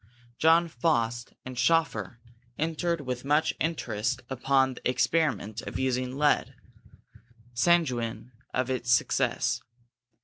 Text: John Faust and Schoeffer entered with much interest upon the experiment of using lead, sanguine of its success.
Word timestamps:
John 0.39 0.67
Faust 0.67 1.31
and 1.45 1.55
Schoeffer 1.55 2.17
entered 2.57 3.01
with 3.01 3.23
much 3.23 3.53
interest 3.59 4.23
upon 4.31 4.73
the 4.73 4.89
experiment 4.89 5.61
of 5.61 5.77
using 5.77 6.17
lead, 6.17 6.55
sanguine 7.53 8.31
of 8.51 8.71
its 8.71 8.91
success. 8.91 9.61